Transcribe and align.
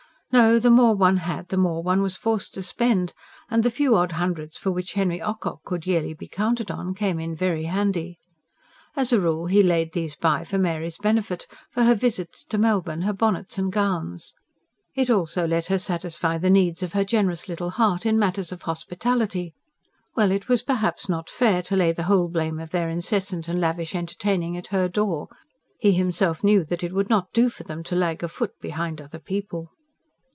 No, 0.33 0.59
the 0.59 0.71
more 0.71 0.95
one 0.95 1.17
had, 1.17 1.49
the 1.49 1.57
more 1.57 1.83
one 1.83 2.01
was 2.01 2.15
forced 2.15 2.53
to 2.53 2.63
spend; 2.63 3.11
and 3.49 3.63
the 3.63 3.69
few 3.69 3.97
odd 3.97 4.13
hundreds 4.13 4.57
for 4.57 4.71
which 4.71 4.93
Henry 4.93 5.21
Ocock 5.21 5.59
could 5.65 5.85
yearly 5.85 6.13
be 6.13 6.29
counted 6.29 6.71
on 6.71 6.93
came 6.93 7.19
in 7.19 7.35
very 7.35 7.65
handy. 7.65 8.17
As 8.95 9.11
a 9.11 9.19
rule 9.19 9.47
he 9.47 9.61
laid 9.61 9.91
these 9.91 10.15
by 10.15 10.45
for 10.45 10.57
Mary's 10.57 10.97
benefit; 10.97 11.47
for 11.69 11.83
her 11.83 11.95
visits 11.95 12.45
to 12.45 12.57
Melbourne, 12.57 13.01
her 13.01 13.11
bonnets 13.11 13.57
and 13.57 13.73
gowns. 13.73 14.33
It 14.95 15.09
also 15.09 15.45
let 15.45 15.67
her 15.67 15.77
satisfy 15.77 16.37
the 16.37 16.49
needs 16.49 16.81
of 16.81 16.93
her 16.93 17.03
generous 17.03 17.49
little 17.49 17.71
heart 17.71 18.05
in 18.05 18.17
matters 18.17 18.53
of 18.53 18.61
hospitality 18.61 19.53
well, 20.15 20.31
it 20.31 20.47
was 20.47 20.61
perhaps 20.63 21.09
not 21.09 21.29
fair 21.29 21.61
to 21.63 21.75
lay 21.75 21.91
the 21.91 22.03
whole 22.03 22.29
blame 22.29 22.57
of 22.57 22.69
their 22.69 22.87
incessant 22.89 23.49
and 23.49 23.59
lavish 23.59 23.93
entertaining 23.93 24.55
at 24.55 24.67
her 24.67 24.87
door. 24.87 25.27
He 25.77 25.91
himself 25.91 26.41
knew 26.41 26.63
that 26.63 26.83
it 26.85 26.93
would 26.93 27.09
not 27.09 27.33
do 27.33 27.49
for 27.49 27.63
them 27.63 27.83
to 27.83 27.97
lag 27.97 28.23
a 28.23 28.29
foot 28.29 28.53
behind 28.61 29.01
other 29.01 29.19
people. 29.19 29.71